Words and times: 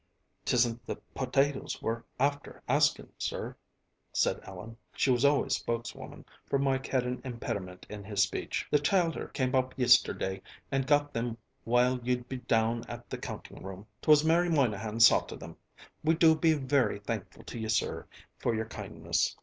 "'Tisn't 0.45 0.83
the 0.83 0.95
potatoes 1.13 1.79
we're 1.79 2.01
after 2.19 2.63
asking, 2.67 3.07
sir," 3.19 3.55
said 4.11 4.39
Ellen. 4.45 4.75
She 4.95 5.11
was 5.11 5.23
always 5.23 5.57
spokeswoman, 5.57 6.25
for 6.47 6.57
Mike 6.57 6.87
had 6.87 7.05
an 7.05 7.21
impediment 7.23 7.85
in 7.87 8.03
his 8.03 8.23
speech. 8.23 8.65
"The 8.71 8.79
childher 8.79 9.27
come 9.35 9.53
up 9.53 9.75
yisterday 9.77 10.41
and 10.71 10.87
got 10.87 11.13
them 11.13 11.37
while 11.65 11.99
you'd 12.01 12.27
be 12.27 12.37
down 12.37 12.83
at 12.85 13.11
the 13.11 13.17
counting 13.19 13.61
room. 13.61 13.85
'Twas 14.01 14.25
Mary 14.25 14.49
Moynahan 14.49 14.99
saw 14.99 15.19
to 15.19 15.35
them. 15.35 15.55
We 16.03 16.15
do 16.15 16.33
be 16.35 16.53
very 16.55 16.97
thankful 16.97 17.43
to 17.43 17.59
you, 17.59 17.69
sir, 17.69 18.07
for 18.39 18.55
your 18.55 18.65
kindness." 18.65 19.37